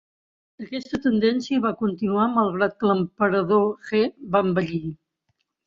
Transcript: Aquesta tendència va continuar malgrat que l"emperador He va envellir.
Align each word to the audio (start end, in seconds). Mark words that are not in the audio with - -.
Aquesta 0.67 0.99
tendència 1.03 1.63
va 1.65 1.73
continuar 1.83 2.25
malgrat 2.39 2.75
que 2.81 2.89
l"emperador 2.89 3.71
He 3.93 4.03
va 4.35 4.45
envellir. 4.49 4.85